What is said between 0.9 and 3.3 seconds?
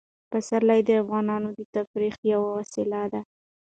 افغانانو د تفریح یوه وسیله ده.